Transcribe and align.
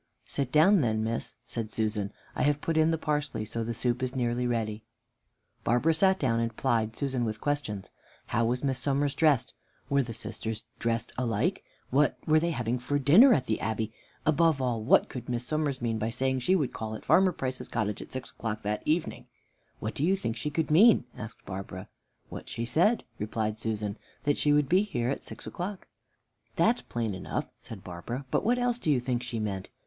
"Sit 0.25 0.51
down 0.51 0.81
then, 0.81 1.03
miss," 1.03 1.35
said 1.45 1.71
Susan, 1.71 2.11
"I 2.35 2.41
have 2.41 2.59
put 2.59 2.75
in 2.75 2.89
the 2.89 2.97
parsley, 2.97 3.45
so 3.45 3.63
the 3.63 3.75
soup 3.75 4.01
is 4.01 4.15
nearly 4.15 4.47
ready." 4.47 4.83
Barbara 5.63 5.93
sat 5.93 6.17
down 6.19 6.39
and 6.39 6.57
plied 6.57 6.95
Susan 6.95 7.23
with 7.23 7.39
questions. 7.39 7.91
How 8.25 8.43
was 8.43 8.63
Miss 8.63 8.79
Somers 8.79 9.13
dressed? 9.13 9.53
Were 9.91 10.01
the 10.01 10.15
sisters 10.15 10.63
dressed 10.79 11.13
alike? 11.19 11.63
What 11.91 12.17
were 12.25 12.39
they 12.39 12.49
having 12.49 12.79
for 12.79 12.97
dinner 12.97 13.31
at 13.31 13.45
the 13.45 13.59
Abbey? 13.59 13.93
Above 14.25 14.59
all, 14.59 14.81
what 14.83 15.07
could 15.07 15.29
Miss 15.29 15.45
Somers 15.45 15.83
mean 15.83 15.99
by 15.99 16.09
saying 16.09 16.39
she 16.39 16.55
would 16.55 16.73
call 16.73 16.95
at 16.95 17.05
Farmer 17.05 17.31
Price's 17.31 17.67
cottage 17.67 18.01
at 18.01 18.11
six 18.11 18.31
o'clock 18.31 18.63
that 18.63 18.81
evening? 18.85 19.27
"What 19.79 19.93
do 19.93 20.03
you 20.03 20.15
think 20.15 20.35
she 20.35 20.49
could 20.49 20.71
mean?" 20.71 21.05
asked 21.15 21.45
Barbara. 21.45 21.89
"What 22.27 22.49
she 22.49 22.65
said," 22.65 23.03
replied 23.19 23.59
Susan, 23.59 23.99
"that 24.23 24.37
she 24.39 24.51
would 24.51 24.67
be 24.67 24.81
here 24.81 25.09
at 25.11 25.21
six 25.21 25.45
o'clock." 25.45 25.87
"That's 26.55 26.81
plain 26.81 27.13
enough," 27.13 27.51
said 27.61 27.83
Barbara, 27.83 28.25
"but 28.31 28.43
what 28.43 28.57
else 28.57 28.79
do 28.79 28.89
you 28.89 28.99
think 28.99 29.21
she 29.21 29.37
meant? 29.37 29.69